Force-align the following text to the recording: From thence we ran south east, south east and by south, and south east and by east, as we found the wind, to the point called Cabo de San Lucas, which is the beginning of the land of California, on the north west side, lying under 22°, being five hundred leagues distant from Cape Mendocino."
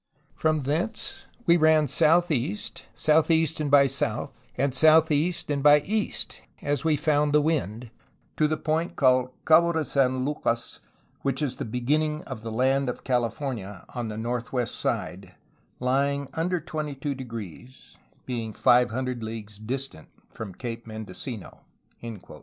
From 0.33 0.61
thence 0.61 1.27
we 1.45 1.57
ran 1.57 1.87
south 1.87 2.31
east, 2.31 2.87
south 2.95 3.29
east 3.29 3.59
and 3.59 3.69
by 3.69 3.85
south, 3.85 4.43
and 4.57 4.73
south 4.73 5.11
east 5.11 5.51
and 5.51 5.61
by 5.61 5.81
east, 5.81 6.41
as 6.63 6.83
we 6.83 6.95
found 6.95 7.33
the 7.33 7.39
wind, 7.39 7.91
to 8.35 8.47
the 8.47 8.57
point 8.57 8.95
called 8.95 9.29
Cabo 9.45 9.73
de 9.73 9.85
San 9.85 10.25
Lucas, 10.25 10.79
which 11.21 11.39
is 11.39 11.57
the 11.57 11.65
beginning 11.65 12.23
of 12.23 12.41
the 12.41 12.49
land 12.51 12.89
of 12.89 13.03
California, 13.03 13.85
on 13.89 14.07
the 14.07 14.17
north 14.17 14.51
west 14.51 14.73
side, 14.73 15.35
lying 15.79 16.29
under 16.33 16.59
22°, 16.59 17.97
being 18.25 18.53
five 18.53 18.89
hundred 18.89 19.21
leagues 19.21 19.59
distant 19.59 20.07
from 20.33 20.51
Cape 20.55 20.87
Mendocino." 20.87 21.59